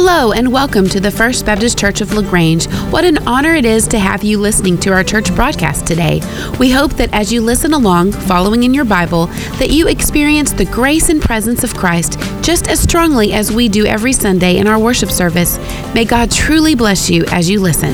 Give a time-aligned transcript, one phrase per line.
[0.00, 2.66] Hello, and welcome to the First Baptist Church of LaGrange.
[2.92, 6.20] What an honor it is to have you listening to our church broadcast today.
[6.60, 9.26] We hope that as you listen along, following in your Bible,
[9.58, 13.86] that you experience the grace and presence of Christ just as strongly as we do
[13.86, 15.58] every Sunday in our worship service.
[15.94, 17.92] May God truly bless you as you listen.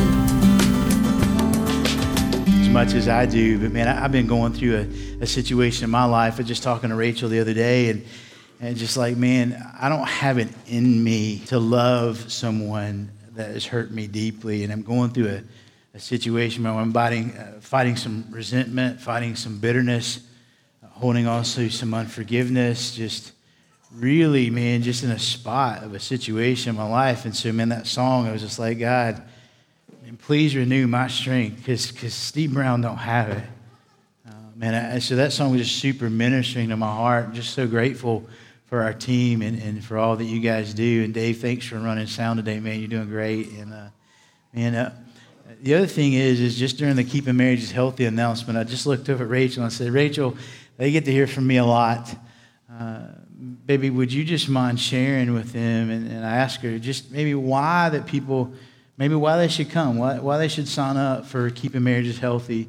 [2.60, 4.76] As much as I do, but man, I've been going through
[5.20, 6.34] a, a situation in my life.
[6.34, 8.04] I was just talking to Rachel the other day, and
[8.60, 13.66] and just like, man, I don't have it in me to love someone that has
[13.66, 14.64] hurt me deeply.
[14.64, 15.42] And I'm going through a,
[15.94, 20.20] a situation where I'm fighting, uh, fighting some resentment, fighting some bitterness,
[20.82, 23.32] uh, holding also some unforgiveness, just
[23.92, 27.24] really, man, just in a spot of a situation in my life.
[27.24, 29.20] And so, man, that song, I was just like, God,
[30.02, 33.44] man, please renew my strength because Steve Brown don't have it.
[34.28, 37.32] Uh, man, I, so that song was just super ministering to my heart.
[37.32, 38.26] Just so grateful
[38.74, 41.04] for our team and, and for all that you guys do.
[41.04, 42.80] And Dave, thanks for running sound today, man.
[42.80, 43.52] You're doing great.
[43.52, 43.86] And uh,
[44.52, 44.92] man, uh,
[45.62, 49.08] the other thing is, is just during the Keeping Marriages Healthy announcement, I just looked
[49.08, 50.36] over at Rachel and I said, Rachel,
[50.76, 52.16] they get to hear from me a lot.
[52.68, 53.02] Uh,
[53.64, 55.90] baby, would you just mind sharing with them?
[55.90, 58.54] And, and I asked her just maybe why that people,
[58.96, 62.68] maybe why they should come, why, why they should sign up for Keeping Marriages Healthy.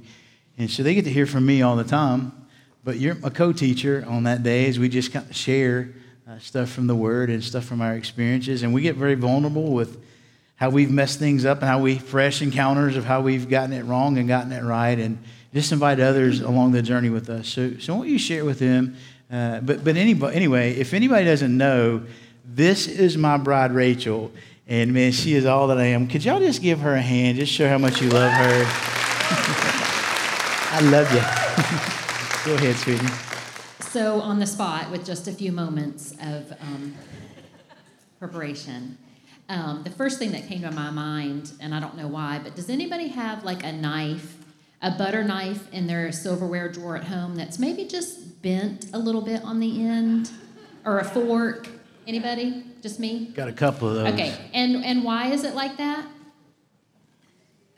[0.55, 2.44] And so they get to hear from me all the time.
[2.85, 5.89] But you're a co teacher on that day as we just share
[6.29, 8.61] uh, stuff from the Word and stuff from our experiences.
[8.61, 9.99] And we get very vulnerable with
[10.55, 13.85] how we've messed things up and how we fresh encounters of how we've gotten it
[13.85, 14.99] wrong and gotten it right.
[14.99, 15.17] And
[15.51, 17.49] just invite others along the journey with us.
[17.49, 18.95] So, so won't you share with them?
[19.31, 22.03] Uh, but but anybody, anyway, if anybody doesn't know,
[22.45, 24.31] this is my bride, Rachel.
[24.67, 26.07] And man, she is all that I am.
[26.07, 27.39] Could y'all just give her a hand?
[27.39, 28.63] Just show how much you love her.
[30.71, 31.91] I love you.
[32.45, 33.07] Go ahead, sweetie.
[33.79, 36.93] So, on the spot, with just a few moments of um,
[38.19, 38.99] preparation,
[39.49, 42.55] um, the first thing that came to my mind, and I don't know why, but
[42.55, 44.37] does anybody have like a knife,
[44.83, 49.21] a butter knife in their silverware drawer at home that's maybe just bent a little
[49.21, 50.29] bit on the end,
[50.85, 51.67] or a fork?
[52.05, 52.63] Anybody?
[52.83, 53.31] Just me?
[53.33, 54.13] Got a couple of those.
[54.13, 56.05] Okay, and and why is it like that?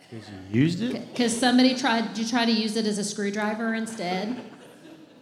[0.09, 1.13] Because you used it.
[1.13, 2.09] Because somebody tried.
[2.09, 4.35] Did you try to use it as a screwdriver instead?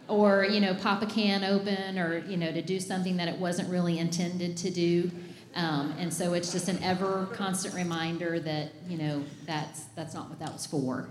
[0.07, 3.37] Or you know pop a can open or you know to do something that it
[3.37, 5.11] wasn't really intended to do.
[5.55, 10.29] Um, and so it's just an ever constant reminder that you know that's that's not
[10.29, 11.09] what that was for.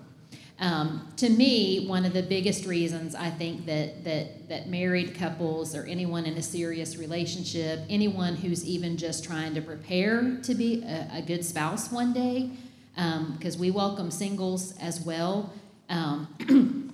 [0.61, 5.75] Um, to me one of the biggest reasons i think that that that married couples
[5.75, 10.85] or anyone in a serious relationship anyone who's even just trying to prepare to be
[10.85, 12.51] a, a good spouse one day
[12.95, 15.53] because um, we welcome singles as well
[15.89, 16.93] um,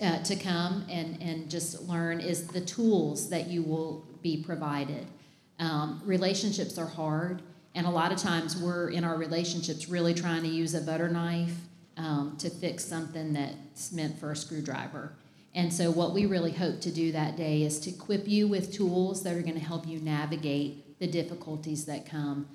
[0.00, 5.06] uh, to come and, and just learn is the tools that you will be provided.
[5.58, 7.42] Um, relationships are hard,
[7.74, 11.08] and a lot of times we're in our relationships really trying to use a butter
[11.08, 11.56] knife
[11.96, 15.12] um, to fix something that's meant for a screwdriver.
[15.54, 18.72] And so, what we really hope to do that day is to equip you with
[18.72, 22.48] tools that are going to help you navigate the difficulties that come.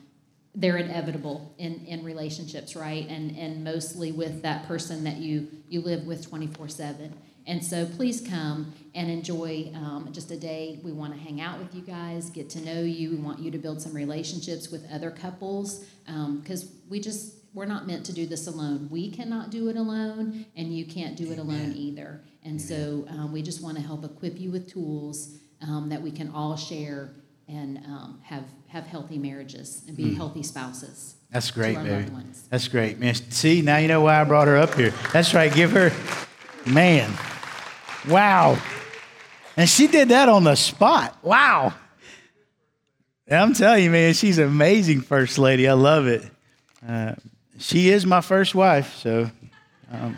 [0.53, 3.07] They're inevitable in, in relationships, right?
[3.07, 7.13] And, and mostly with that person that you, you live with 24 7.
[7.49, 10.79] And so please come and enjoy um, just a day.
[10.83, 13.09] We want to hang out with you guys, get to know you.
[13.09, 17.65] We want you to build some relationships with other couples because um, we just, we're
[17.65, 18.87] not meant to do this alone.
[18.91, 22.21] We cannot do it alone, and you can't do it alone either.
[22.43, 26.11] And so um, we just want to help equip you with tools um, that we
[26.11, 27.15] can all share
[27.47, 30.15] and um, have, have healthy marriages and be mm.
[30.15, 31.15] healthy spouses.
[31.31, 32.11] That's great, baby.
[32.51, 33.15] That's great, man.
[33.15, 34.93] See, now you know why I brought her up here.
[35.11, 35.51] That's right.
[35.51, 35.91] Give her,
[36.71, 37.11] man.
[38.09, 38.57] Wow.
[39.55, 41.17] And she did that on the spot.
[41.21, 41.73] Wow.
[43.29, 45.67] I'm telling you, man, she's an amazing first lady.
[45.67, 46.23] I love it.
[46.87, 47.13] Uh,
[47.59, 49.29] she is my first wife, so
[49.91, 50.17] um,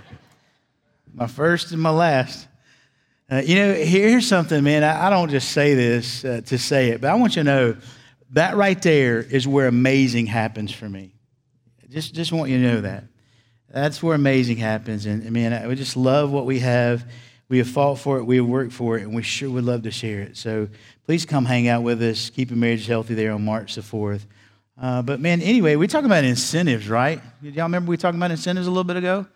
[1.13, 2.47] my first and my last.
[3.29, 4.83] Uh, you know, here's something, man.
[4.83, 7.49] I, I don't just say this uh, to say it, but I want you to
[7.49, 7.77] know
[8.31, 11.13] that right there is where amazing happens for me.
[11.89, 13.03] Just, just want you to know that.
[13.69, 15.05] That's where amazing happens.
[15.05, 17.05] And, man, I just love what we have.
[17.51, 19.83] We have fought for it, we have worked for it, and we sure would love
[19.83, 20.37] to share it.
[20.37, 20.69] So
[21.05, 22.29] please come hang out with us.
[22.29, 24.21] Keep your marriage healthy there on March the 4th.
[24.81, 27.21] Uh, but man, anyway, we're talking about incentives, right?
[27.41, 29.27] Y'all remember we talking about incentives a little bit ago?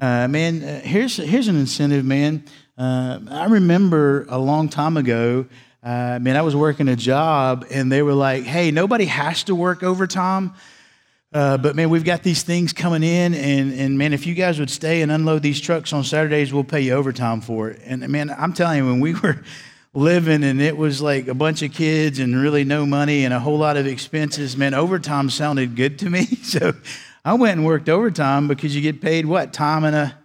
[0.00, 2.42] Uh, man, uh, here's, here's an incentive, man.
[2.76, 5.46] Uh, I remember a long time ago,
[5.80, 9.54] uh, man, I was working a job and they were like, hey, nobody has to
[9.54, 10.54] work overtime.
[11.34, 14.60] Uh, but man, we've got these things coming in, and, and man, if you guys
[14.60, 17.80] would stay and unload these trucks on Saturdays, we'll pay you overtime for it.
[17.84, 19.42] And man, I'm telling you, when we were
[19.94, 23.40] living and it was like a bunch of kids and really no money and a
[23.40, 26.26] whole lot of expenses, man, overtime sounded good to me.
[26.44, 26.72] So
[27.24, 29.52] I went and worked overtime because you get paid what?
[29.52, 30.18] Time and a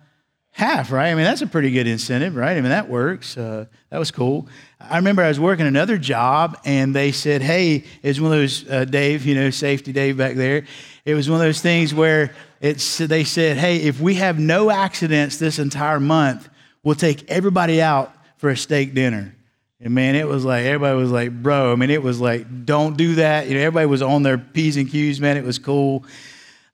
[0.51, 1.09] half, right?
[1.09, 2.57] I mean, that's a pretty good incentive, right?
[2.57, 3.37] I mean, that works.
[3.37, 4.47] Uh, that was cool.
[4.79, 8.69] I remember I was working another job and they said, hey, it's one of those,
[8.69, 10.65] uh, Dave, you know, safety Dave back there.
[11.05, 14.69] It was one of those things where it's, they said, hey, if we have no
[14.69, 16.49] accidents this entire month,
[16.83, 19.35] we'll take everybody out for a steak dinner.
[19.81, 22.97] And man, it was like, everybody was like, bro, I mean, it was like, don't
[22.97, 23.47] do that.
[23.47, 25.37] You know, everybody was on their P's and Q's, man.
[25.37, 26.03] It was cool.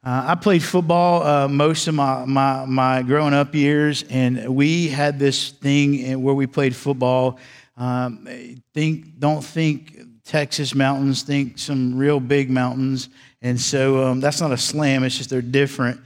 [0.06, 4.88] Uh, I played football uh, most of my, my, my growing up years, and we
[4.88, 7.40] had this thing where we played football.
[7.76, 8.28] Um,
[8.72, 13.10] think, don't think Texas mountains, think some real big mountains.
[13.42, 16.00] And so um, that's not a slam, it's just they're different.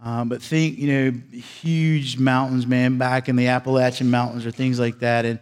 [0.00, 4.80] Um, but think, you know, huge mountains, man, back in the Appalachian Mountains or things
[4.80, 5.26] like that.
[5.26, 5.38] And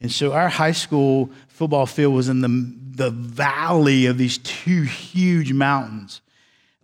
[0.00, 4.82] and so our high school football field was in the, the valley of these two
[4.82, 6.20] huge mountains.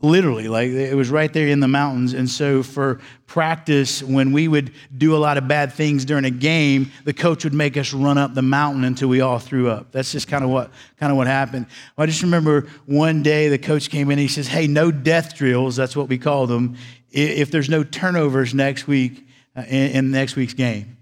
[0.05, 2.12] Literally, like it was right there in the mountains.
[2.12, 6.31] And so for practice, when we would do a lot of bad things during a
[6.31, 9.93] game, the coach would make us run up the mountain until we all threw up.
[9.93, 11.67] That's just kind of what kind of what happened.
[11.97, 15.35] I just remember one day the coach came in and he says, Hey, no death
[15.35, 16.77] drills, that's what we call them,
[17.11, 20.99] if there's no turnovers next week uh, in, in next week's game.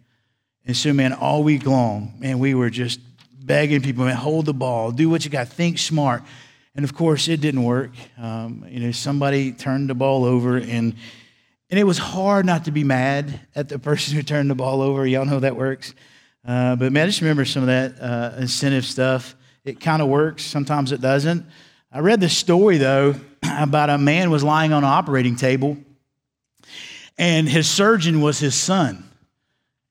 [0.64, 3.00] And so, man, all week long, man, we were just
[3.44, 6.22] begging people, man, hold the ball, do what you got, think smart.
[6.74, 7.90] And of course, it didn't work.
[8.16, 10.94] Um, you know, somebody turned the ball over, and
[11.70, 14.82] and it was hard not to be mad at the person who turned the ball
[14.82, 15.06] over.
[15.06, 15.94] Y'all know that works.
[16.46, 19.36] Uh, but man, I just remember some of that uh, incentive stuff.
[19.64, 20.44] It kind of works.
[20.44, 21.46] Sometimes it doesn't.
[21.92, 25.76] I read this story though about a man was lying on an operating table,
[27.18, 29.08] and his surgeon was his son.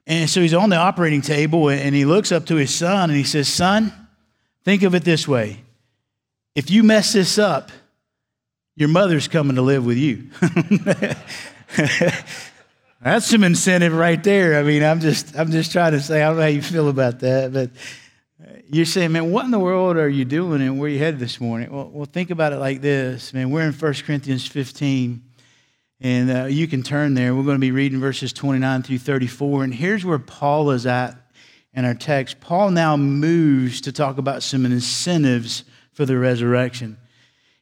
[0.07, 3.17] And so he's on the operating table and he looks up to his son and
[3.17, 3.93] he says, Son,
[4.65, 5.63] think of it this way.
[6.55, 7.71] If you mess this up,
[8.75, 10.29] your mother's coming to live with you.
[13.01, 14.59] That's some incentive right there.
[14.59, 16.89] I mean, I'm just, I'm just trying to say, I don't know how you feel
[16.89, 17.71] about that, but
[18.67, 21.39] you're saying, man, what in the world are you doing and where you headed this
[21.41, 21.71] morning?
[21.71, 23.49] Well, well, think about it like this, man.
[23.49, 25.21] We're in 1 Corinthians 15.
[26.03, 27.35] And uh, you can turn there.
[27.35, 29.63] We're going to be reading verses 29 through 34.
[29.65, 31.15] And here's where Paul is at
[31.73, 32.39] in our text.
[32.41, 35.63] Paul now moves to talk about some incentives
[35.93, 36.97] for the resurrection.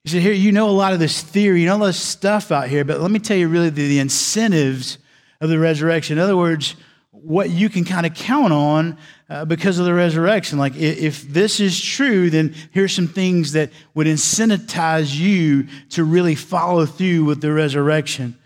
[0.03, 2.51] He said, Here, you know a lot of this theory, you know all this stuff
[2.51, 4.97] out here, but let me tell you really the, the incentives
[5.41, 6.17] of the resurrection.
[6.17, 6.75] In other words,
[7.11, 8.97] what you can kind of count on
[9.29, 10.57] uh, because of the resurrection.
[10.57, 16.03] Like, if, if this is true, then here's some things that would incentivize you to
[16.03, 18.37] really follow through with the resurrection.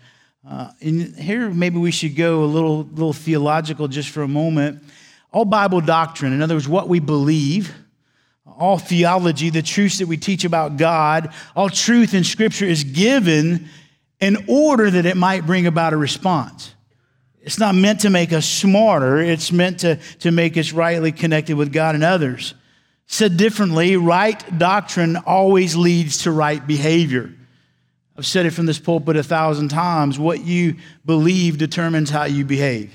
[0.48, 4.82] Uh, and here, maybe we should go a little, little theological just for a moment.
[5.32, 7.74] All Bible doctrine, in other words, what we believe,
[8.46, 13.68] all theology, the truths that we teach about God, all truth in Scripture is given
[14.20, 16.74] in order that it might bring about a response.
[17.40, 21.56] It's not meant to make us smarter, it's meant to, to make us rightly connected
[21.56, 22.54] with God and others.
[23.06, 27.34] Said differently, right doctrine always leads to right behavior.
[28.16, 30.18] I've said it from this pulpit a thousand times.
[30.18, 32.94] What you believe determines how you behave.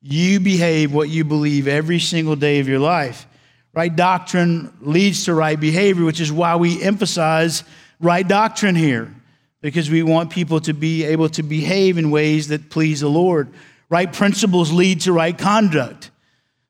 [0.00, 3.26] You behave what you believe every single day of your life.
[3.72, 7.62] Right doctrine leads to right behavior, which is why we emphasize
[8.00, 9.14] right doctrine here,
[9.60, 13.48] because we want people to be able to behave in ways that please the Lord.
[13.88, 16.10] Right principles lead to right conduct.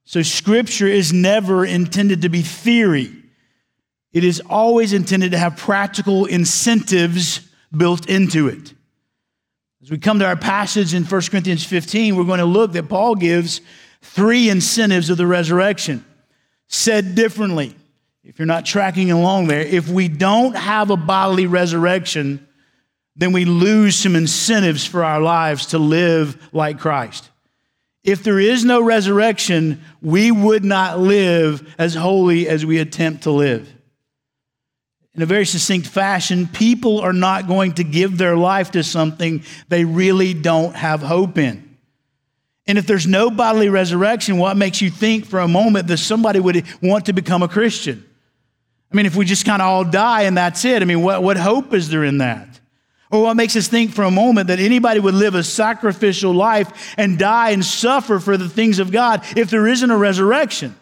[0.05, 3.15] So, scripture is never intended to be theory,
[4.13, 8.75] it is always intended to have practical incentives built into it.
[9.83, 12.89] As we come to our passage in 1 Corinthians 15, we're going to look that
[12.89, 13.61] Paul gives
[14.03, 16.05] three incentives of the resurrection.
[16.73, 17.75] Said differently,
[18.23, 22.47] if you're not tracking along there, if we don't have a bodily resurrection,
[23.17, 27.29] then we lose some incentives for our lives to live like Christ.
[28.05, 33.33] If there is no resurrection, we would not live as holy as we attempt to
[33.33, 33.69] live.
[35.15, 39.43] In a very succinct fashion, people are not going to give their life to something
[39.69, 41.70] they really don't have hope in.
[42.67, 46.41] And if there's no bodily resurrection, what makes you think for a moment that somebody
[46.41, 48.05] would want to become a Christian?
[48.93, 51.23] I mean, if we just kind of all die and that's it, I mean, what,
[51.23, 52.61] what hope is there in that?
[53.11, 56.95] Or what makes us think for a moment that anybody would live a sacrificial life
[56.97, 60.77] and die and suffer for the things of God if there isn't a resurrection?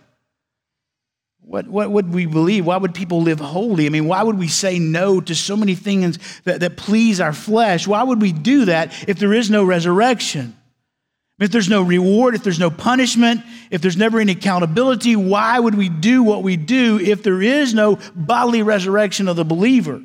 [1.40, 2.66] What, what would we believe?
[2.66, 3.86] Why would people live holy?
[3.86, 7.32] I mean, why would we say no to so many things that, that please our
[7.32, 7.86] flesh?
[7.86, 10.57] Why would we do that if there is no resurrection?
[11.38, 15.76] If there's no reward, if there's no punishment, if there's never any accountability, why would
[15.76, 20.02] we do what we do if there is no bodily resurrection of the believer?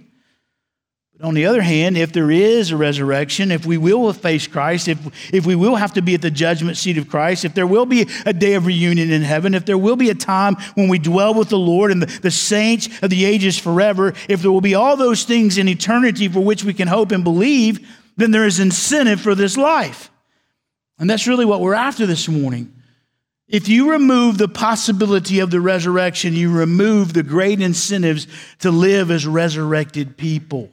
[1.18, 4.88] But on the other hand, if there is a resurrection, if we will face Christ,
[4.88, 7.68] if, if we will have to be at the judgment seat of Christ, if there
[7.68, 10.88] will be a day of reunion in heaven, if there will be a time when
[10.88, 14.52] we dwell with the Lord and the, the saints of the ages forever, if there
[14.52, 18.30] will be all those things in eternity for which we can hope and believe, then
[18.30, 20.12] there is incentive for this life.
[21.00, 22.74] And that's really what we're after this morning.
[23.48, 28.28] If you remove the possibility of the resurrection, you remove the great incentives
[28.60, 30.70] to live as resurrected people.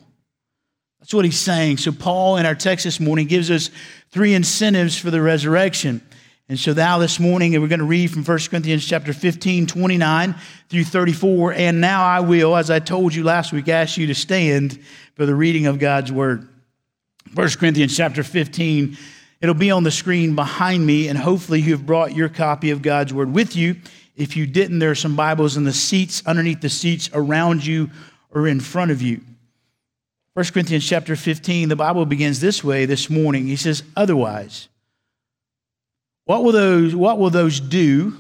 [1.01, 1.79] That's what he's saying.
[1.79, 3.71] So, Paul in our text this morning gives us
[4.11, 6.03] three incentives for the resurrection.
[6.51, 10.35] And so now this morning, we're going to read from 1 Corinthians chapter 15, 29
[10.69, 11.53] through 34.
[11.53, 14.81] And now I will, as I told you last week, ask you to stand
[15.15, 16.49] for the reading of God's word.
[17.35, 18.99] 1 Corinthians chapter 15,
[19.41, 22.83] it'll be on the screen behind me, and hopefully you have brought your copy of
[22.83, 23.77] God's word with you.
[24.17, 27.91] If you didn't, there are some Bibles in the seats, underneath the seats, around you,
[28.31, 29.21] or in front of you.
[30.35, 33.47] 1 Corinthians chapter 15, the Bible begins this way this morning.
[33.47, 34.69] He says, Otherwise,
[36.25, 38.17] what will those, what will those do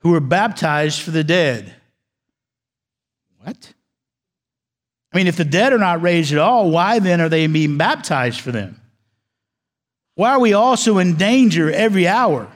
[0.00, 1.74] who are baptized for the dead?
[3.42, 3.74] What?
[5.12, 7.76] I mean, if the dead are not raised at all, why then are they being
[7.76, 8.79] baptized for them?
[10.14, 12.48] Why are we also in danger every hour?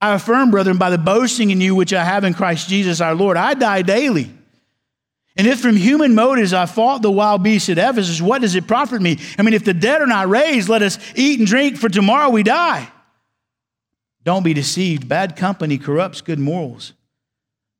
[0.00, 3.14] I affirm, brethren, by the boasting in you which I have in Christ Jesus our
[3.14, 4.30] Lord, I die daily.
[5.36, 8.66] And if from human motives I fought the wild beasts at Ephesus, what does it
[8.66, 9.18] profit me?
[9.38, 12.28] I mean, if the dead are not raised, let us eat and drink, for tomorrow
[12.28, 12.88] we die.
[14.22, 15.08] Don't be deceived.
[15.08, 16.92] Bad company corrupts good morals.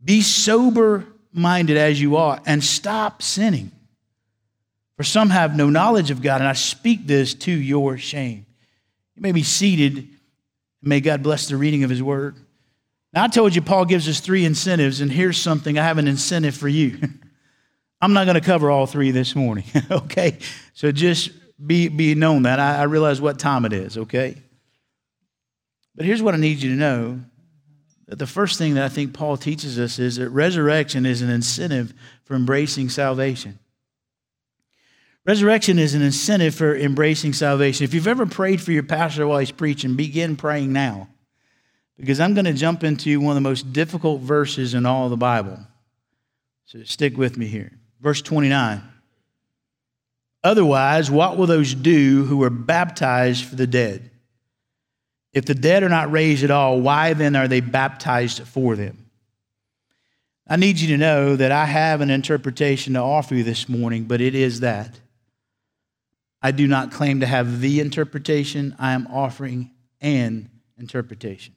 [0.03, 3.71] Be sober minded as you are and stop sinning.
[4.97, 8.47] For some have no knowledge of God, and I speak this to your shame.
[9.15, 10.09] You may be seated.
[10.83, 12.37] May God bless the reading of his word.
[13.13, 16.09] Now, I told you Paul gives us three incentives, and here's something I have an
[16.09, 16.99] incentive for you.
[18.01, 20.39] I'm not going to cover all three this morning, okay?
[20.75, 21.31] So just
[21.65, 22.59] be, be known that.
[22.59, 24.37] I, I realize what time it is, okay?
[25.95, 27.21] But here's what I need you to know
[28.09, 31.31] that the first thing that I think Paul teaches us is that resurrection is an
[31.31, 31.95] incentive
[32.25, 33.59] for embracing salvation.
[35.27, 37.85] Resurrection is an incentive for embracing salvation.
[37.85, 41.09] If you've ever prayed for your pastor while he's preaching, begin praying now.
[41.97, 45.17] Because I'm going to jump into one of the most difficult verses in all the
[45.17, 45.59] Bible.
[46.67, 47.73] So stick with me here.
[48.01, 48.83] Verse 29.
[50.43, 54.11] Otherwise, what will those do who are baptized for the dead?
[55.33, 59.07] If the dead are not raised at all, why then are they baptized for them?
[60.47, 64.05] I need you to know that I have an interpretation to offer you this morning,
[64.05, 65.01] but it is that.
[66.45, 69.71] I do not claim to have the interpretation, I am offering
[70.03, 71.55] an interpretation.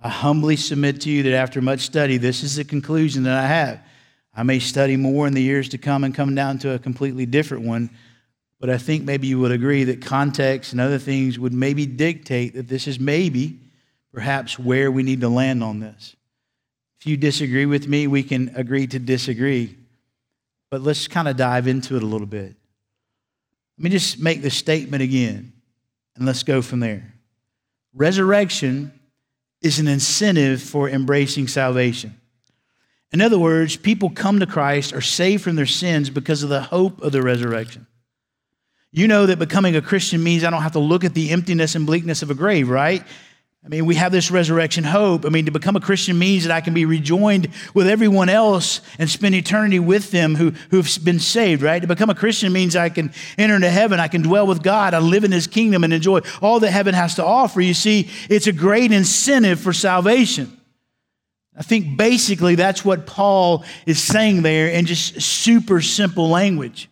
[0.00, 3.46] I humbly submit to you that after much study, this is the conclusion that I
[3.46, 3.82] have.
[4.34, 7.26] I may study more in the years to come and come down to a completely
[7.26, 7.90] different one,
[8.58, 12.54] but I think maybe you would agree that context and other things would maybe dictate
[12.54, 13.60] that this is maybe,
[14.14, 16.16] perhaps, where we need to land on this.
[17.00, 19.76] If you disagree with me, we can agree to disagree.
[20.70, 22.56] But let's kind of dive into it a little bit.
[23.78, 25.52] Let me just make the statement again,
[26.16, 27.14] and let's go from there.
[27.92, 28.92] Resurrection
[29.62, 32.20] is an incentive for embracing salvation.
[33.12, 36.60] In other words, people come to Christ, are saved from their sins because of the
[36.60, 37.86] hope of the resurrection.
[38.90, 41.74] You know that becoming a Christian means I don't have to look at the emptiness
[41.74, 43.02] and bleakness of a grave, right?
[43.64, 45.24] I mean, we have this resurrection hope.
[45.24, 48.82] I mean, to become a Christian means that I can be rejoined with everyone else
[48.98, 51.80] and spend eternity with them who, who've been saved, right?
[51.80, 54.92] To become a Christian means I can enter into heaven, I can dwell with God,
[54.92, 57.62] I live in His kingdom and enjoy all that heaven has to offer.
[57.62, 60.60] You see, it's a great incentive for salvation.
[61.56, 66.90] I think basically that's what Paul is saying there in just super simple language.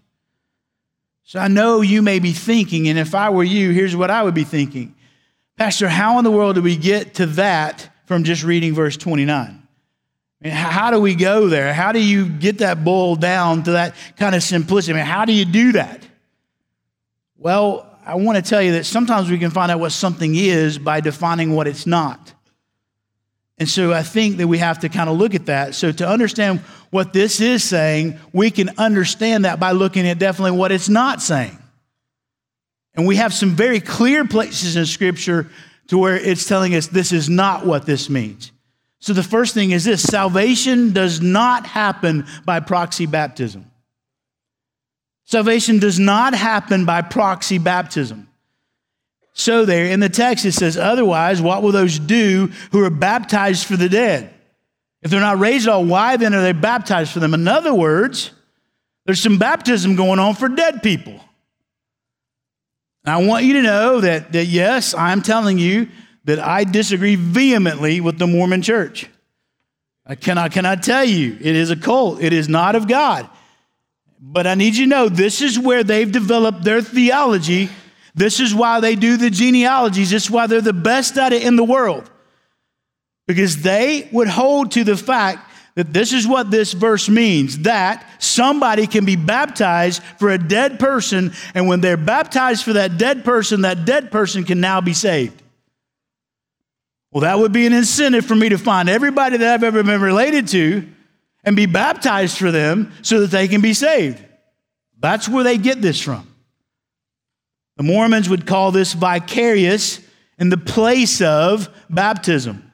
[1.24, 4.22] So I know you may be thinking, and if I were you, here's what I
[4.22, 4.94] would be thinking
[5.62, 9.30] Pastor, how in the world do we get to that from just reading verse 29?
[9.30, 9.62] I
[10.40, 11.72] mean, how do we go there?
[11.72, 14.94] How do you get that boiled down to that kind of simplicity?
[14.94, 16.04] I mean, how do you do that?
[17.38, 20.80] Well, I want to tell you that sometimes we can find out what something is
[20.80, 22.34] by defining what it's not.
[23.56, 25.76] And so I think that we have to kind of look at that.
[25.76, 26.58] So to understand
[26.90, 31.22] what this is saying, we can understand that by looking at definitely what it's not
[31.22, 31.56] saying.
[32.94, 35.48] And we have some very clear places in Scripture
[35.88, 38.52] to where it's telling us this is not what this means.
[38.98, 43.70] So the first thing is this salvation does not happen by proxy baptism.
[45.24, 48.28] Salvation does not happen by proxy baptism.
[49.34, 53.66] So, there in the text, it says, Otherwise, what will those do who are baptized
[53.66, 54.32] for the dead?
[55.00, 57.32] If they're not raised at all, why then are they baptized for them?
[57.32, 58.30] In other words,
[59.06, 61.18] there's some baptism going on for dead people.
[63.04, 65.88] And I want you to know that, that yes, I'm telling you
[66.24, 69.08] that I disagree vehemently with the Mormon church.
[70.06, 73.28] I cannot, cannot tell you, it is a cult, it is not of God.
[74.20, 77.68] But I need you to know this is where they've developed their theology.
[78.14, 80.10] This is why they do the genealogies.
[80.10, 82.08] This is why they're the best at it in the world.
[83.26, 88.06] Because they would hold to the fact that this is what this verse means that
[88.18, 93.24] somebody can be baptized for a dead person, and when they're baptized for that dead
[93.24, 95.42] person, that dead person can now be saved.
[97.10, 100.00] Well, that would be an incentive for me to find everybody that I've ever been
[100.00, 100.88] related to
[101.44, 104.22] and be baptized for them so that they can be saved.
[104.98, 106.26] That's where they get this from.
[107.76, 110.00] The Mormons would call this vicarious
[110.38, 112.71] in the place of baptism.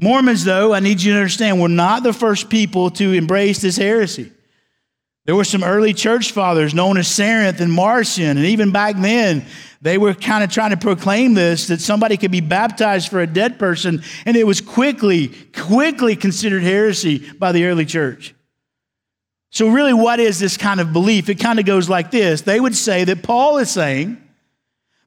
[0.00, 3.76] Mormons, though, I need you to understand, were not the first people to embrace this
[3.76, 4.32] heresy.
[5.24, 9.44] There were some early church fathers known as Cerinth and Marcion, and even back then,
[9.82, 13.26] they were kind of trying to proclaim this that somebody could be baptized for a
[13.26, 18.34] dead person, and it was quickly, quickly considered heresy by the early church.
[19.50, 21.28] So, really, what is this kind of belief?
[21.28, 24.22] It kind of goes like this they would say that Paul is saying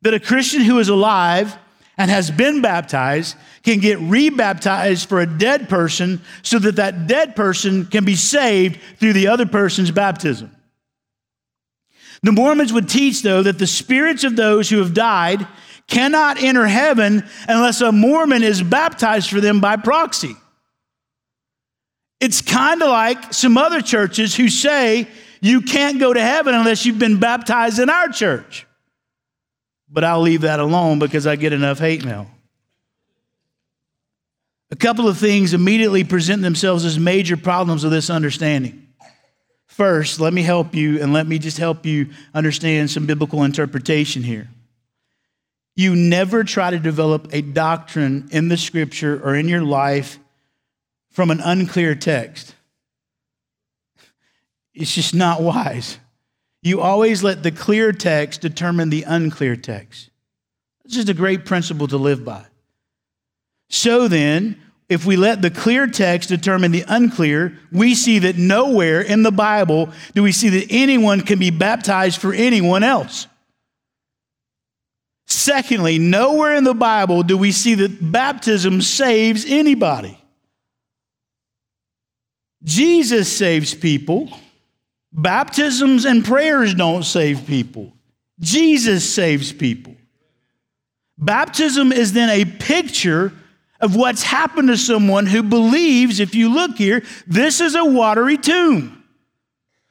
[0.01, 1.57] that a Christian who is alive
[2.01, 7.35] and has been baptized can get rebaptized for a dead person so that that dead
[7.35, 10.49] person can be saved through the other person's baptism.
[12.23, 15.45] The Mormons would teach, though, that the spirits of those who have died
[15.87, 20.35] cannot enter heaven unless a Mormon is baptized for them by proxy.
[22.19, 25.07] It's kind of like some other churches who say
[25.39, 28.65] you can't go to heaven unless you've been baptized in our church.
[29.91, 32.27] But I'll leave that alone because I get enough hate mail.
[34.71, 38.87] A couple of things immediately present themselves as major problems of this understanding.
[39.67, 44.23] First, let me help you and let me just help you understand some biblical interpretation
[44.23, 44.49] here.
[45.75, 50.19] You never try to develop a doctrine in the scripture or in your life
[51.09, 52.55] from an unclear text.
[54.73, 55.97] It's just not wise.
[56.63, 60.09] You always let the clear text determine the unclear text.
[60.85, 62.45] This is a great principle to live by.
[63.69, 69.01] So then, if we let the clear text determine the unclear, we see that nowhere
[69.01, 73.27] in the Bible do we see that anyone can be baptized for anyone else.
[75.27, 80.21] Secondly, nowhere in the Bible do we see that baptism saves anybody.
[82.63, 84.29] Jesus saves people.
[85.13, 87.91] Baptisms and prayers don't save people.
[88.39, 89.95] Jesus saves people.
[91.17, 93.33] Baptism is then a picture
[93.79, 98.37] of what's happened to someone who believes, if you look here, this is a watery
[98.37, 99.03] tomb.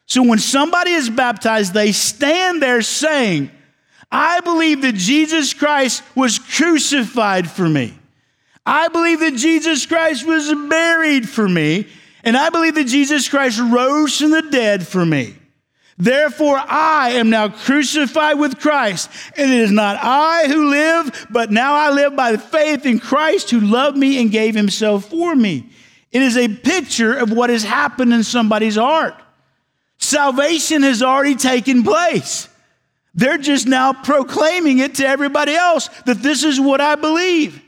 [0.06, 3.50] So when somebody is baptized, they stand there saying,
[4.10, 7.96] I believe that Jesus Christ was crucified for me.
[8.66, 11.86] I believe that Jesus Christ was buried for me.
[12.24, 15.34] And I believe that Jesus Christ rose from the dead for me.
[15.96, 19.10] Therefore, I am now crucified with Christ.
[19.36, 23.50] And it is not I who live, but now I live by faith in Christ
[23.50, 25.68] who loved me and gave himself for me.
[26.10, 29.14] It is a picture of what has happened in somebody's heart.
[29.98, 32.48] Salvation has already taken place.
[33.14, 37.62] They're just now proclaiming it to everybody else that this is what I believe.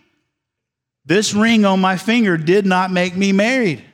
[1.04, 3.84] This ring on my finger did not make me married.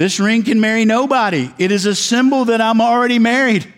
[0.00, 1.52] This ring can marry nobody.
[1.58, 3.70] It is a symbol that I'm already married.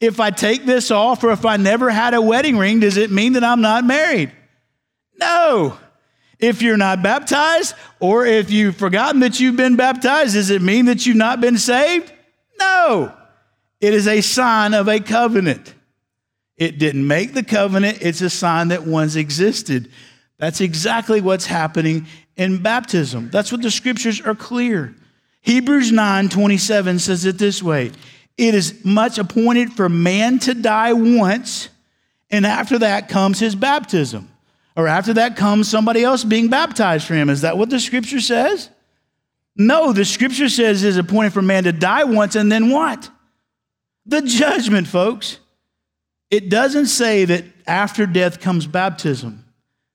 [0.00, 3.10] If I take this off or if I never had a wedding ring, does it
[3.10, 4.32] mean that I'm not married?
[5.20, 5.76] No.
[6.38, 10.86] If you're not baptized or if you've forgotten that you've been baptized, does it mean
[10.86, 12.14] that you've not been saved?
[12.58, 13.14] No.
[13.78, 15.74] It is a sign of a covenant.
[16.56, 19.90] It didn't make the covenant, it's a sign that once existed.
[20.38, 22.06] That's exactly what's happening
[22.38, 23.28] in baptism.
[23.28, 24.94] That's what the scriptures are clear.
[25.48, 27.92] Hebrews 9 27 says it this way
[28.36, 31.70] It is much appointed for man to die once,
[32.30, 34.30] and after that comes his baptism.
[34.76, 37.30] Or after that comes somebody else being baptized for him.
[37.30, 38.68] Is that what the scripture says?
[39.56, 43.08] No, the scripture says it is appointed for man to die once, and then what?
[44.04, 45.38] The judgment, folks.
[46.30, 49.46] It doesn't say that after death comes baptism.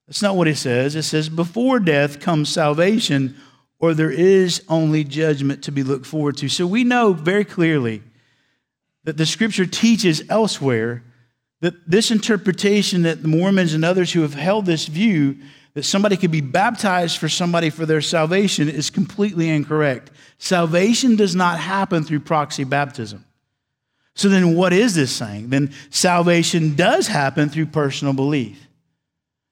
[0.07, 0.95] That's not what it says.
[0.95, 3.35] It says before death comes salvation
[3.83, 6.47] or there is only judgment to be looked forward to.
[6.47, 8.01] So we know very clearly
[9.03, 11.03] that the scripture teaches elsewhere
[11.59, 15.35] that this interpretation that the Mormons and others who have held this view
[15.73, 20.11] that somebody could be baptized for somebody for their salvation is completely incorrect.
[20.37, 23.25] Salvation does not happen through proxy baptism.
[24.15, 25.49] So then, what is this saying?
[25.49, 28.62] Then salvation does happen through personal belief.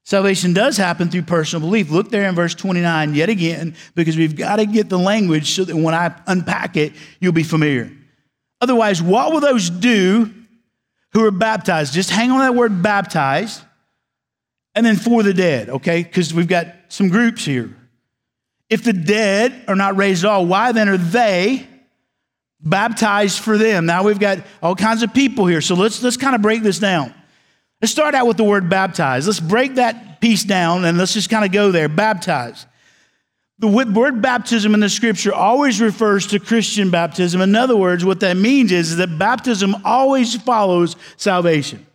[0.04, 1.90] Salvation does happen through personal belief.
[1.90, 5.64] Look there in verse 29 yet again, because we've got to get the language so
[5.64, 7.92] that when I unpack it, you'll be familiar.
[8.60, 10.32] Otherwise, what will those do
[11.14, 11.94] who are baptized?
[11.94, 13.62] Just hang on that word baptized
[14.74, 16.04] and then for the dead, okay?
[16.04, 17.76] Because we've got some groups here.
[18.70, 21.68] If the dead are not raised at all, why then are they
[22.62, 23.86] baptized for them?
[23.86, 25.62] Now we've got all kinds of people here.
[25.62, 27.14] So let's, let's kind of break this down.
[27.82, 29.28] Let's start out with the word baptized.
[29.28, 31.90] Let's break that piece down and let's just kind of go there.
[31.90, 32.68] Baptized.
[33.58, 37.42] The word baptism in the scripture always refers to Christian baptism.
[37.42, 41.86] In other words, what that means is that baptism always follows salvation.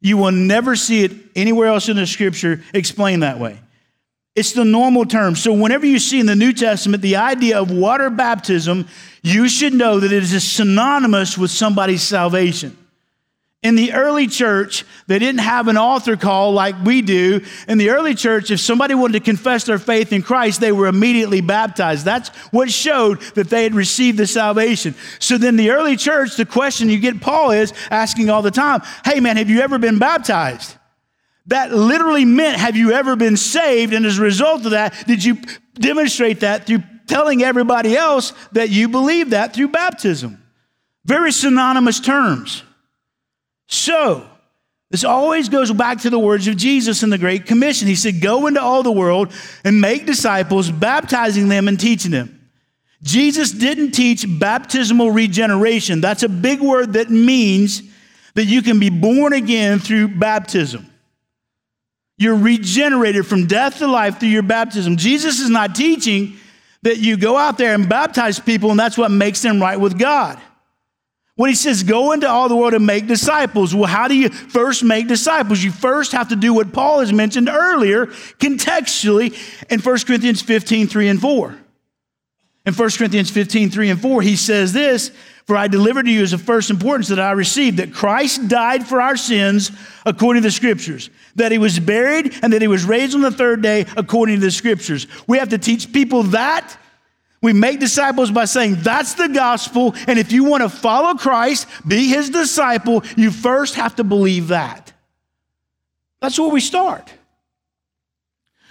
[0.00, 3.58] You will never see it anywhere else in the scripture explained that way.
[4.34, 5.36] It's the normal term.
[5.36, 8.88] So, whenever you see in the New Testament the idea of water baptism,
[9.22, 12.76] you should know that it is synonymous with somebody's salvation.
[13.62, 17.44] In the early church, they didn't have an altar call like we do.
[17.68, 20.88] In the early church, if somebody wanted to confess their faith in Christ, they were
[20.88, 22.04] immediately baptized.
[22.04, 24.96] That's what showed that they had received the salvation.
[25.20, 28.82] So then the early church, the question you get Paul is asking all the time,
[29.04, 30.76] hey man, have you ever been baptized?
[31.46, 33.92] That literally meant, have you ever been saved?
[33.92, 35.38] And as a result of that, did you
[35.74, 40.42] demonstrate that through telling everybody else that you believe that through baptism?
[41.04, 42.64] Very synonymous terms.
[43.72, 44.28] So,
[44.90, 47.88] this always goes back to the words of Jesus in the Great Commission.
[47.88, 49.32] He said, Go into all the world
[49.64, 52.50] and make disciples, baptizing them and teaching them.
[53.02, 56.02] Jesus didn't teach baptismal regeneration.
[56.02, 57.82] That's a big word that means
[58.34, 60.86] that you can be born again through baptism.
[62.18, 64.98] You're regenerated from death to life through your baptism.
[64.98, 66.36] Jesus is not teaching
[66.82, 69.98] that you go out there and baptize people and that's what makes them right with
[69.98, 70.38] God.
[71.34, 74.28] When he says, go into all the world and make disciples, well, how do you
[74.28, 75.62] first make disciples?
[75.62, 78.06] You first have to do what Paul has mentioned earlier
[78.38, 79.34] contextually
[79.70, 81.58] in 1 Corinthians 15, 3 and 4.
[82.64, 85.10] In 1 Corinthians 15, 3 and 4, he says this
[85.46, 88.86] For I delivered to you as of first importance that I received that Christ died
[88.86, 89.72] for our sins
[90.04, 93.32] according to the scriptures, that he was buried, and that he was raised on the
[93.32, 95.06] third day according to the scriptures.
[95.26, 96.76] We have to teach people that
[97.42, 99.94] we make disciples by saying that's the gospel.
[100.06, 104.48] And if you want to follow Christ, be his disciple, you first have to believe
[104.48, 104.92] that.
[106.20, 107.12] That's where we start.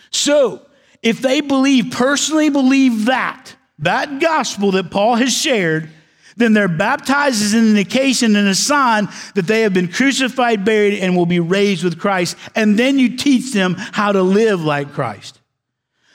[0.10, 0.66] So,
[1.04, 5.90] if they believe, personally believe that, that gospel that Paul has shared,
[6.38, 11.00] then they're baptized as an indication and a sign that they have been crucified, buried,
[11.00, 12.38] and will be raised with Christ.
[12.56, 15.41] And then you teach them how to live like Christ.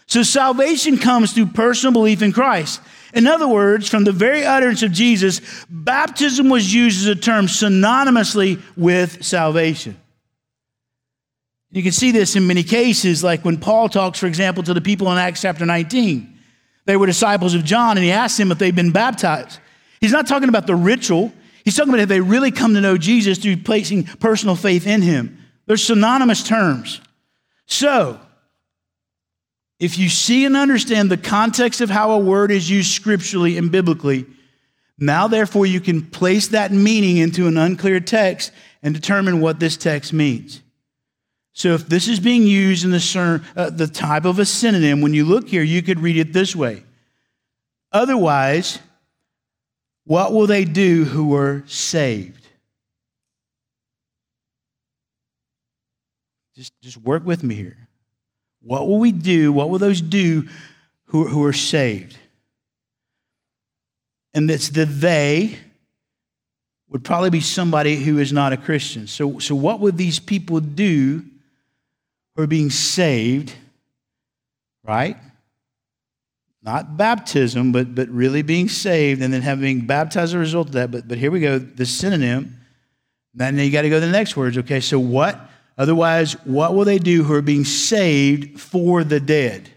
[0.07, 2.81] So salvation comes through personal belief in Christ.
[3.13, 7.47] In other words, from the very utterance of Jesus, baptism was used as a term
[7.47, 9.97] synonymously with salvation.
[11.73, 14.81] You can see this in many cases, like when Paul talks, for example, to the
[14.81, 16.35] people in Acts chapter 19.
[16.85, 19.59] They were disciples of John, and he asked them if they'd been baptized.
[20.01, 21.33] He's not talking about the ritual,
[21.65, 25.03] he's talking about if they really come to know Jesus through placing personal faith in
[25.03, 25.45] him.
[25.67, 27.01] They're synonymous terms.
[27.67, 28.21] So,
[29.79, 33.71] if you see and understand the context of how a word is used scripturally and
[33.71, 34.27] biblically,
[34.99, 39.77] now therefore you can place that meaning into an unclear text and determine what this
[39.77, 40.63] text means.
[41.53, 45.15] So if this is being used in the, uh, the type of a synonym, when
[45.15, 46.83] you look here, you could read it this way.
[47.93, 48.79] Otherwise,
[50.05, 52.47] what will they do who are saved?
[56.55, 57.86] Just, just work with me here.
[58.67, 59.53] What will we do?
[59.53, 60.49] What will those do
[61.07, 62.19] who, who are saved?
[64.35, 65.57] And that's the they
[66.89, 69.07] would probably be somebody who is not a Christian.
[69.07, 71.25] So, so what would these people do
[72.35, 73.55] who are being saved,
[74.83, 75.17] right?
[76.61, 80.73] Not baptism, but, but really being saved and then having baptized as a result of
[80.73, 80.91] that.
[80.91, 82.59] But, but here we go, the synonym.
[83.33, 84.59] Then you got to go to the next words.
[84.59, 85.39] Okay, so what
[85.79, 89.69] Otherwise, what will they do who are being saved for the dead?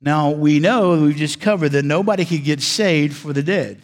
[0.00, 3.82] Now, we know, we've just covered that nobody could get saved for the dead.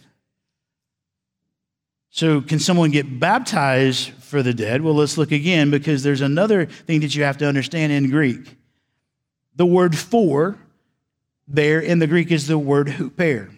[2.09, 4.81] So, can someone get baptized for the dead?
[4.81, 8.57] Well, let's look again because there's another thing that you have to understand in Greek.
[9.55, 10.57] The word for
[11.47, 13.51] there in the Greek is the word huper.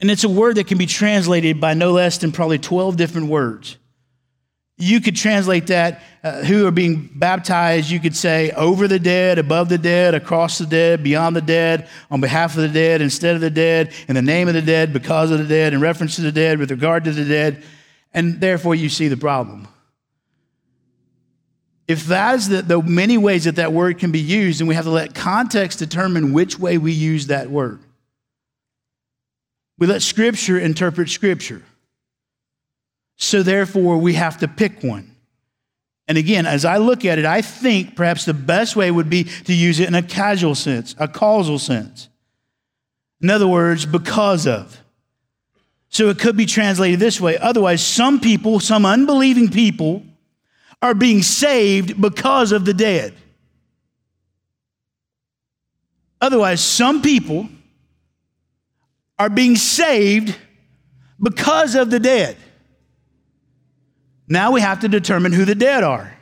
[0.00, 3.28] And it's a word that can be translated by no less than probably 12 different
[3.28, 3.76] words.
[4.78, 9.38] You could translate that, uh, who are being baptized, you could say over the dead,
[9.38, 13.34] above the dead, across the dead, beyond the dead, on behalf of the dead, instead
[13.34, 16.16] of the dead, in the name of the dead, because of the dead, in reference
[16.16, 17.64] to the dead, with regard to the dead.
[18.12, 19.66] And therefore, you see the problem.
[21.88, 24.84] If that's the, the many ways that that word can be used, then we have
[24.84, 27.80] to let context determine which way we use that word.
[29.78, 31.62] We let Scripture interpret Scripture.
[33.16, 35.16] So therefore, we have to pick one.
[36.08, 39.24] And again, as I look at it, I think perhaps the best way would be
[39.24, 42.08] to use it in a casual sense, a causal sense.
[43.20, 44.80] In other words, because of.
[45.88, 47.38] So it could be translated this way.
[47.38, 50.04] Otherwise, some people, some unbelieving people,
[50.82, 53.14] are being saved because of the dead.
[56.20, 57.48] Otherwise, some people
[59.18, 60.36] are being saved
[61.20, 62.36] because of the dead.
[64.28, 66.16] Now we have to determine who the dead are.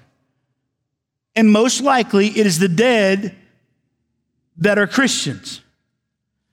[1.36, 3.34] And most likely, it is the dead
[4.58, 5.60] that are Christians.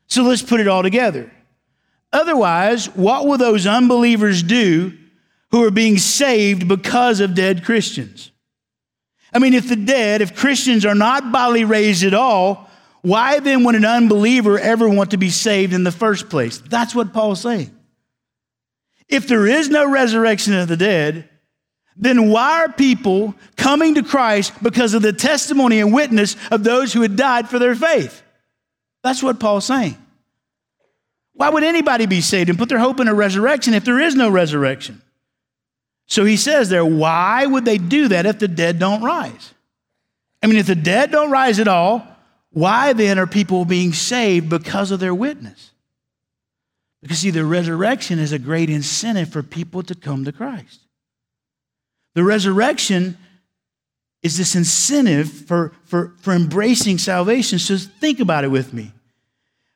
[0.07, 1.31] So let's put it all together.
[2.11, 4.97] Otherwise, what will those unbelievers do
[5.51, 8.31] who are being saved because of dead Christians?
[9.33, 12.69] I mean, if the dead, if Christians are not bodily raised at all,
[13.01, 16.57] why then would an unbeliever ever want to be saved in the first place?
[16.57, 17.75] That's what Paul's saying.
[19.07, 21.29] If there is no resurrection of the dead,
[21.95, 26.93] then why are people coming to Christ because of the testimony and witness of those
[26.93, 28.21] who had died for their faith?
[29.03, 29.97] That's what Paul's saying.
[31.33, 34.15] Why would anybody be saved and put their hope in a resurrection if there is
[34.15, 35.01] no resurrection?
[36.07, 39.53] So he says there, why would they do that if the dead don't rise?
[40.43, 42.05] I mean, if the dead don't rise at all,
[42.51, 45.71] why then are people being saved because of their witness?
[47.01, 50.81] Because, see, the resurrection is a great incentive for people to come to Christ.
[52.13, 53.17] The resurrection
[54.21, 57.59] is this incentive for, for, for embracing salvation.
[57.59, 58.91] So think about it with me.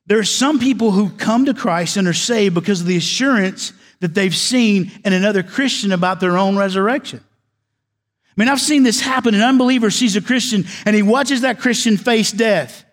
[0.05, 3.73] There are some people who come to Christ and are saved because of the assurance
[4.01, 7.21] that they've seen in another Christian about their own resurrection.
[7.23, 9.33] I mean, I've seen this happen.
[9.33, 12.84] An unbeliever sees a Christian and he watches that Christian face death.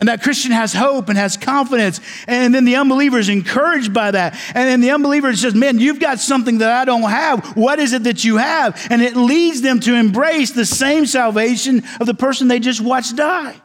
[0.00, 2.00] And that Christian has hope and has confidence.
[2.26, 4.34] And then the unbeliever is encouraged by that.
[4.54, 7.54] And then the unbeliever says, Man, you've got something that I don't have.
[7.54, 8.86] What is it that you have?
[8.90, 13.16] And it leads them to embrace the same salvation of the person they just watched
[13.16, 13.60] die.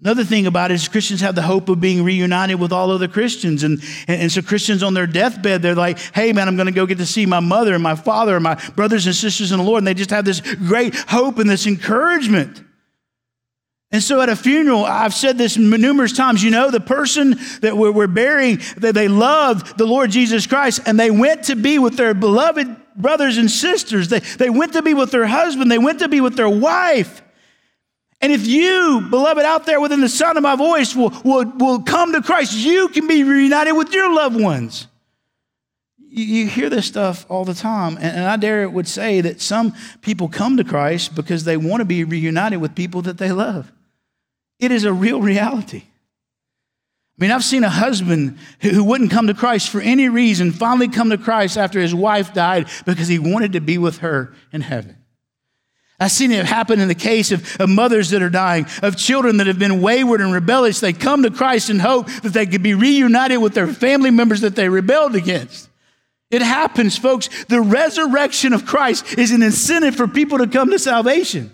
[0.00, 3.08] Another thing about it is Christians have the hope of being reunited with all other
[3.08, 3.64] Christians.
[3.64, 6.72] And, and, and so Christians on their deathbed, they're like, hey, man, I'm going to
[6.72, 9.58] go get to see my mother and my father and my brothers and sisters in
[9.58, 9.78] the Lord.
[9.78, 12.62] And they just have this great hope and this encouragement.
[13.90, 17.76] And so at a funeral, I've said this numerous times, you know, the person that
[17.76, 21.96] we're, burying, that they loved the Lord Jesus Christ and they went to be with
[21.96, 24.08] their beloved brothers and sisters.
[24.08, 25.70] They, they went to be with their husband.
[25.70, 27.22] They went to be with their wife.
[28.20, 31.82] And if you, beloved, out there within the sound of my voice, will, will, will
[31.82, 34.86] come to Christ, you can be reunited with your loved ones.
[36.10, 37.96] You, hear this stuff all the time.
[37.96, 41.80] And, and I dare would say that some people come to Christ because they want
[41.80, 43.72] to be reunited with people that they love.
[44.58, 45.84] It is a real reality.
[47.18, 50.88] I mean, I've seen a husband who wouldn't come to Christ for any reason finally
[50.88, 54.60] come to Christ after his wife died because he wanted to be with her in
[54.60, 54.96] heaven.
[56.00, 59.38] I've seen it happen in the case of, of, mothers that are dying, of children
[59.38, 60.78] that have been wayward and rebellious.
[60.78, 64.42] They come to Christ in hope that they could be reunited with their family members
[64.42, 65.68] that they rebelled against.
[66.30, 67.28] It happens, folks.
[67.46, 71.50] The resurrection of Christ is an incentive for people to come to salvation.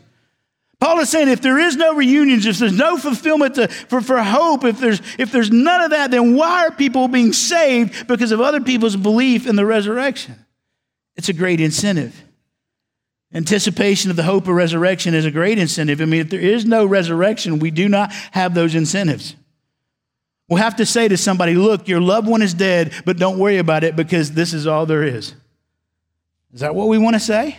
[0.81, 4.23] Paul is saying if there is no reunions, if there's no fulfillment to, for, for
[4.23, 8.33] hope, if there's, if there's none of that, then why are people being saved because
[8.33, 10.45] of other people's belief in the resurrection?
[11.17, 12.21] It's a great incentive.
[13.33, 16.01] Anticipation of the hope of resurrection is a great incentive.
[16.01, 19.35] I mean, if there is no resurrection, we do not have those incentives.
[20.49, 23.59] We'll have to say to somebody, look, your loved one is dead, but don't worry
[23.59, 25.35] about it because this is all there is.
[26.53, 27.59] Is that what we want to say?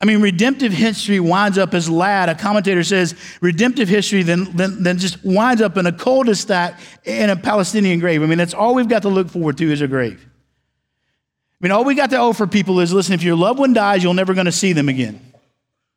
[0.00, 2.28] I mean, redemptive history winds up as Ladd.
[2.28, 7.30] A commentator says redemptive history then, then, then just winds up in a cul-de-sac in
[7.30, 8.22] a Palestinian grave.
[8.22, 10.22] I mean, that's all we've got to look forward to is a grave.
[10.22, 14.02] I mean, all we got to offer people is listen, if your loved one dies,
[14.02, 15.32] you're never going to see them again.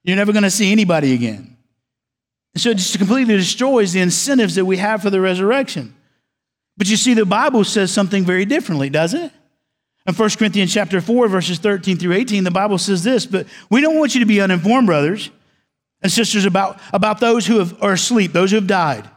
[0.04, 1.58] You're never going to see anybody again.
[2.54, 5.94] And so it just completely destroys the incentives that we have for the resurrection.
[6.78, 9.32] But you see, the Bible says something very differently, doesn't it?
[10.10, 13.80] In 1 Corinthians chapter 4, verses 13 through 18, the Bible says this, but we
[13.80, 15.30] don't want you to be uninformed, brothers
[16.02, 19.10] and sisters, about, about those who have, are asleep, those who have died,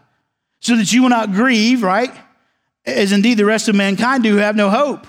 [0.60, 2.12] so that you will not grieve, right?
[2.84, 5.06] as indeed the rest of mankind do who have no hope.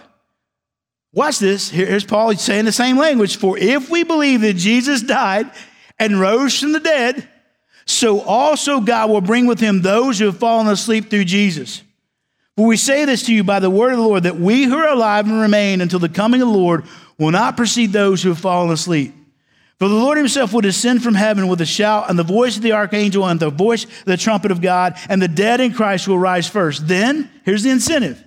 [1.11, 1.69] Watch this.
[1.69, 3.37] Here's Paul saying the same language.
[3.37, 5.51] For if we believe that Jesus died
[5.99, 7.27] and rose from the dead,
[7.85, 11.83] so also God will bring with him those who have fallen asleep through Jesus.
[12.55, 14.77] For we say this to you by the word of the Lord, that we who
[14.77, 16.85] are alive and remain until the coming of the Lord
[17.17, 19.13] will not precede those who have fallen asleep.
[19.79, 22.61] For the Lord himself will descend from heaven with a shout and the voice of
[22.61, 26.07] the archangel and the voice of the trumpet of God, and the dead in Christ
[26.07, 26.87] will rise first.
[26.87, 28.23] Then, here's the incentive.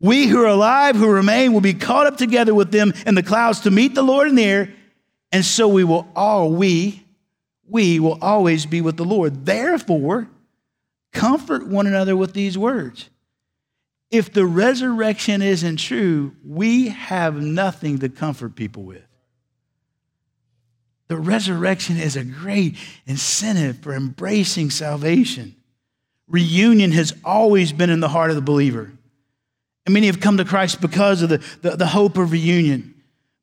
[0.00, 3.22] We who are alive, who remain, will be caught up together with them in the
[3.22, 4.74] clouds to meet the Lord in the air,
[5.32, 7.02] and so we will all, we,
[7.68, 9.46] we will always be with the Lord.
[9.46, 10.28] Therefore,
[11.12, 13.08] comfort one another with these words.
[14.10, 19.02] If the resurrection isn't true, we have nothing to comfort people with.
[21.08, 25.54] The resurrection is a great incentive for embracing salvation.
[26.28, 28.92] Reunion has always been in the heart of the believer.
[29.84, 32.94] And many have come to Christ because of the, the, the, hope of reunion.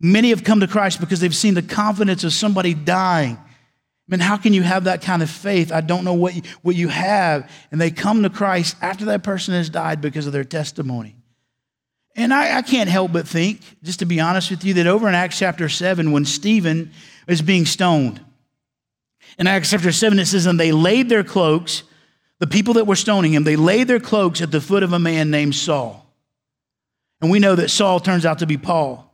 [0.02, 3.38] Many have come to Christ because they've seen the confidence of somebody dying.
[4.08, 5.72] I mean, how can you have that kind of faith?
[5.72, 7.50] I don't know what you, what you have.
[7.72, 11.16] And they come to Christ after that person has died because of their testimony.
[12.16, 15.08] And I, I can't help but think, just to be honest with you, that over
[15.08, 16.92] in Acts chapter 7, when Stephen
[17.28, 18.20] is being stoned.
[19.40, 21.84] In Acts chapter 7, it says, And they laid their cloaks,
[22.40, 25.00] the people that were stoning him, they laid their cloaks at the foot of a
[25.00, 26.06] man named Saul.
[27.22, 29.10] And we know that Saul turns out to be Paul.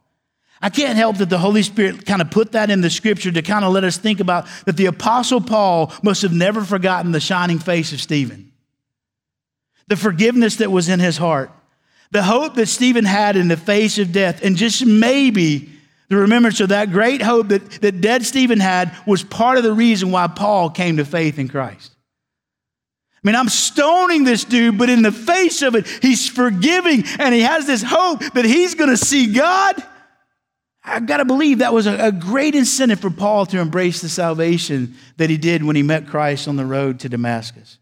[0.61, 3.41] I can't help that the Holy Spirit kind of put that in the scripture to
[3.41, 7.19] kind of let us think about that the Apostle Paul must have never forgotten the
[7.19, 8.51] shining face of Stephen,
[9.87, 11.51] the forgiveness that was in his heart,
[12.11, 15.69] the hope that Stephen had in the face of death, and just maybe
[16.09, 19.73] the remembrance of that great hope that, that dead Stephen had was part of the
[19.73, 21.95] reason why Paul came to faith in Christ.
[23.23, 27.35] I mean, I'm stoning this dude, but in the face of it, he's forgiving and
[27.35, 29.75] he has this hope that he's going to see God.
[30.89, 34.95] I've got to believe that was a, great incentive for Paul to embrace the salvation
[35.17, 37.77] that he did when he met Christ on the road to Damascus.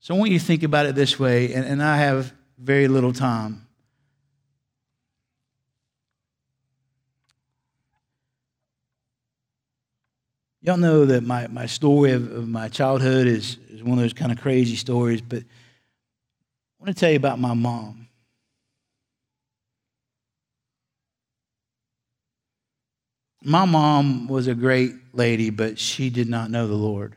[0.00, 2.86] So I want you to think about it this way, and, and I have very
[2.86, 3.66] little time.
[10.62, 14.12] Y'all know that my, my story of, of my childhood is, is one of those
[14.12, 15.44] kind of crazy stories, but I
[16.84, 18.05] want to tell you about my mom.
[23.48, 27.14] My mom was a great lady, but she did not know the Lord.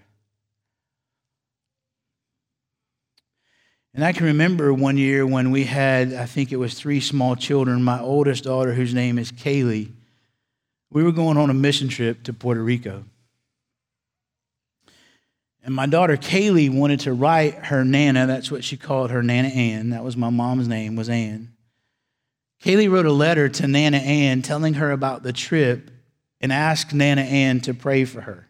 [3.96, 7.36] And I can remember one year when we had, I think it was three small
[7.36, 7.82] children.
[7.82, 9.92] My oldest daughter, whose name is Kaylee,
[10.92, 13.06] we were going on a mission trip to Puerto Rico.
[15.63, 19.48] And my daughter Kaylee wanted to write her Nana, that's what she called her, Nana
[19.48, 19.89] Ann.
[19.89, 21.54] That was my mom's name, was Ann.
[22.63, 25.89] Kaylee wrote a letter to Nana Ann telling her about the trip
[26.41, 28.47] and asked Nana Ann to pray for her.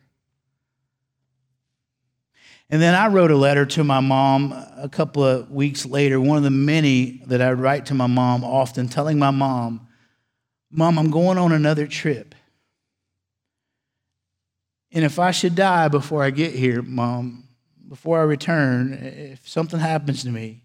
[2.69, 6.37] And then I wrote a letter to my mom a couple of weeks later, one
[6.37, 9.87] of the many that I write to my mom often, telling my mom,
[10.71, 12.35] Mom, I'm going on another trip.
[14.91, 17.47] And if I should die before I get here, Mom,
[17.87, 20.63] before I return, if something happens to me,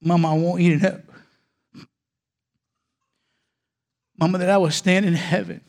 [0.00, 1.02] Mom, I want you to know,
[4.18, 5.60] Mama, that I will stand in heaven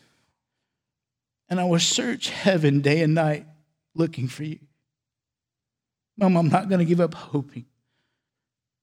[1.50, 3.46] and I will search heaven day and night
[3.96, 4.60] looking for you.
[6.18, 7.66] Mom, I'm not going to give up hoping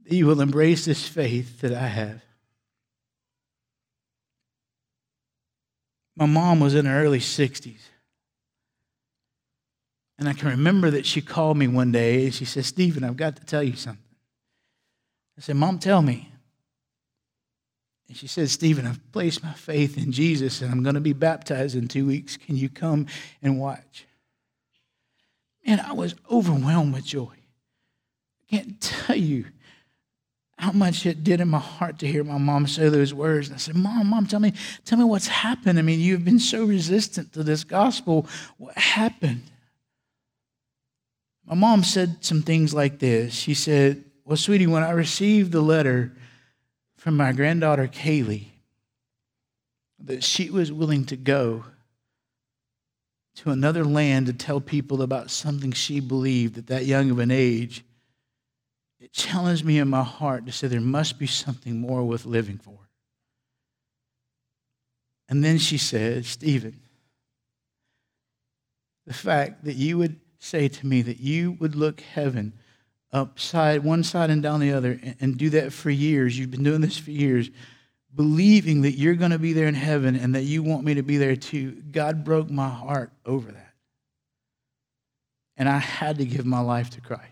[0.04, 2.22] that you will embrace this faith that I have.
[6.16, 7.80] My mom was in her early 60s.
[10.16, 13.16] And I can remember that she called me one day and she said, Stephen, I've
[13.16, 14.00] got to tell you something.
[15.36, 16.30] I said, Mom, tell me.
[18.08, 21.12] And she said, Stephen, I've placed my faith in Jesus and I'm going to be
[21.12, 22.36] baptized in two weeks.
[22.36, 23.06] Can you come
[23.42, 24.06] and watch?
[25.64, 27.32] And I was overwhelmed with joy.
[27.32, 29.46] I can't tell you
[30.58, 33.48] how much it did in my heart to hear my mom say those words.
[33.48, 34.52] And I said, Mom, Mom, tell me,
[34.84, 35.78] tell me what's happened.
[35.78, 38.26] I mean, you've been so resistant to this gospel.
[38.58, 39.42] What happened?
[41.46, 43.34] My mom said some things like this.
[43.34, 46.12] She said, Well, sweetie, when I received the letter
[47.04, 48.46] from my granddaughter Kaylee,
[49.98, 51.66] that she was willing to go
[53.34, 57.30] to another land to tell people about something she believed at that young of an
[57.30, 57.84] age
[59.00, 62.56] it challenged me in my heart to say there must be something more worth living
[62.56, 62.78] for.
[65.28, 66.80] And then she said, Stephen,
[69.06, 72.54] the fact that you would say to me that you would look heaven
[73.14, 76.38] upside one side and down the other and, and do that for years.
[76.38, 77.50] You've been doing this for years,
[78.14, 81.02] believing that you're going to be there in heaven and that you want me to
[81.02, 81.70] be there too.
[81.90, 83.72] God broke my heart over that.
[85.56, 87.22] And I had to give my life to Christ.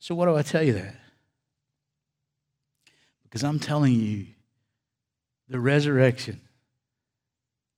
[0.00, 0.96] So, what do I tell you that?
[3.22, 4.26] Because I'm telling you,
[5.48, 6.40] the resurrection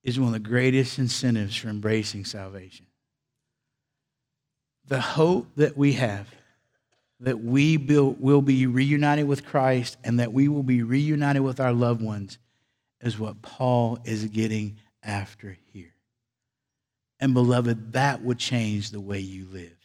[0.02, 2.87] is one of the greatest incentives for embracing salvation.
[4.88, 6.26] The hope that we have
[7.20, 11.72] that we will be reunited with Christ and that we will be reunited with our
[11.72, 12.38] loved ones
[13.00, 15.94] is what Paul is getting after here.
[17.20, 19.76] And beloved, that would change the way you live,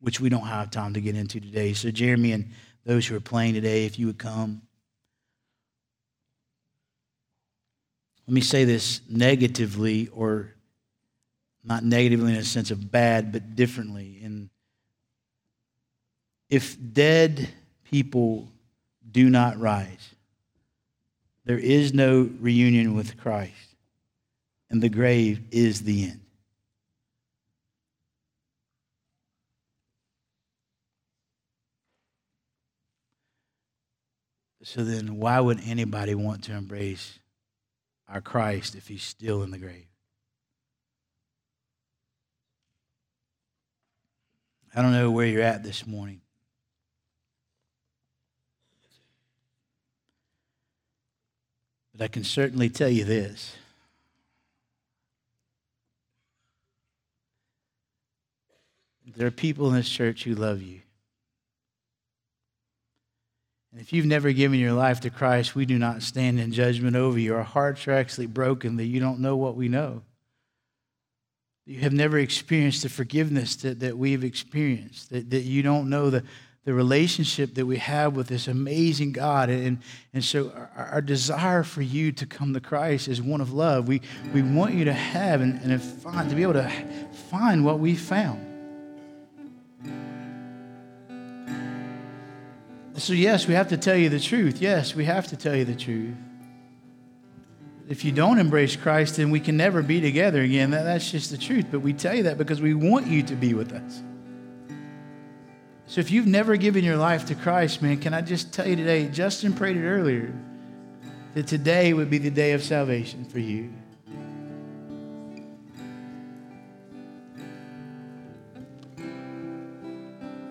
[0.00, 1.72] which we don't have time to get into today.
[1.72, 2.50] So, Jeremy and
[2.84, 4.62] those who are playing today, if you would come.
[8.26, 10.54] Let me say this negatively, or
[11.64, 14.20] not negatively in a sense of bad, but differently.
[14.22, 14.50] And
[16.50, 17.48] if dead
[17.84, 18.48] people
[19.10, 20.14] do not rise,
[21.44, 23.76] there is no reunion with Christ,
[24.70, 26.20] and the grave is the end.
[34.62, 37.18] So then, why would anybody want to embrace
[38.08, 39.86] our Christ if he's still in the grave?
[44.74, 46.20] I don't know where you're at this morning.
[51.92, 53.54] But I can certainly tell you this.
[59.16, 60.80] There are people in this church who love you.
[63.70, 66.96] And if you've never given your life to Christ, we do not stand in judgment
[66.96, 67.34] over you.
[67.34, 70.02] Our hearts are actually broken that you don't know what we know.
[71.66, 76.10] You have never experienced the forgiveness that, that we've experienced, that, that you don't know
[76.10, 76.22] the,
[76.64, 79.48] the relationship that we have with this amazing God.
[79.48, 79.78] And,
[80.12, 83.88] and so, our, our desire for you to come to Christ is one of love.
[83.88, 84.02] We,
[84.34, 86.70] we want you to have and, and find, to be able to
[87.30, 88.50] find what we found.
[92.96, 94.60] So, yes, we have to tell you the truth.
[94.60, 96.14] Yes, we have to tell you the truth.
[97.88, 100.70] If you don't embrace Christ, then we can never be together again.
[100.70, 101.66] That, that's just the truth.
[101.70, 104.02] But we tell you that because we want you to be with us.
[105.86, 108.74] So, if you've never given your life to Christ, man, can I just tell you
[108.74, 109.08] today?
[109.08, 110.32] Justin prayed it earlier
[111.34, 113.70] that today would be the day of salvation for you.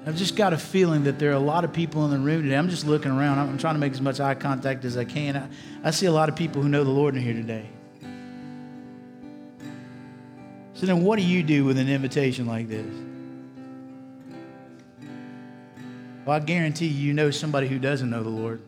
[0.05, 2.43] I've just got a feeling that there are a lot of people in the room
[2.43, 2.57] today.
[2.57, 3.39] I'm just looking around.
[3.39, 5.37] I'm trying to make as much eye contact as I can.
[5.37, 5.47] I,
[5.87, 7.69] I see a lot of people who know the Lord in here today.
[10.73, 12.85] So then, what do you do with an invitation like this?
[16.25, 18.61] Well, I guarantee you, you know somebody who doesn't know the Lord.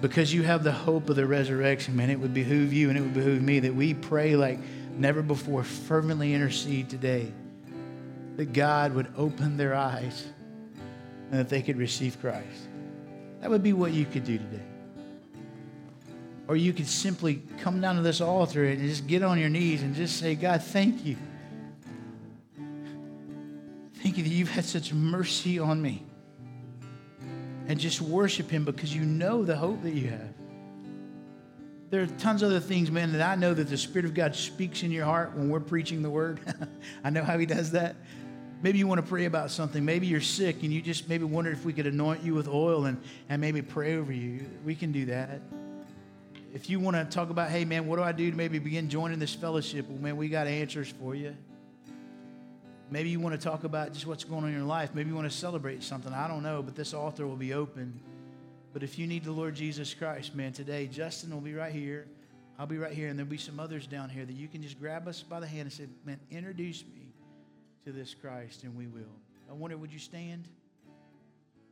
[0.00, 3.00] Because you have the hope of the resurrection, man, it would behoove you and it
[3.00, 4.60] would behoove me that we pray like
[4.92, 7.32] never before, fervently intercede today
[8.36, 10.26] that God would open their eyes
[11.30, 12.68] and that they could receive Christ.
[13.40, 14.62] That would be what you could do today.
[16.46, 19.82] Or you could simply come down to this altar and just get on your knees
[19.82, 21.16] and just say, God, thank you.
[24.02, 26.04] Thank you that you've had such mercy on me.
[27.66, 30.34] And just worship Him because you know the hope that you have.
[31.88, 34.34] There are tons of other things, man, that I know that the Spirit of God
[34.34, 36.40] speaks in your heart when we're preaching the Word.
[37.04, 37.96] I know how He does that.
[38.64, 39.84] Maybe you want to pray about something.
[39.84, 42.86] Maybe you're sick and you just maybe wonder if we could anoint you with oil
[42.86, 42.98] and,
[43.28, 44.46] and maybe pray over you.
[44.64, 45.42] We can do that.
[46.54, 48.88] If you want to talk about, hey, man, what do I do to maybe begin
[48.88, 49.86] joining this fellowship?
[49.86, 51.36] Well, man, we got answers for you.
[52.90, 54.94] Maybe you want to talk about just what's going on in your life.
[54.94, 56.14] Maybe you want to celebrate something.
[56.14, 58.00] I don't know, but this altar will be open.
[58.72, 62.06] But if you need the Lord Jesus Christ, man, today, Justin will be right here.
[62.58, 64.80] I'll be right here, and there'll be some others down here that you can just
[64.80, 67.03] grab us by the hand and say, man, introduce me
[67.84, 69.02] to this Christ, and we will.
[69.48, 70.48] I wonder, would you stand?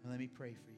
[0.02, 0.71] And let me pray for you.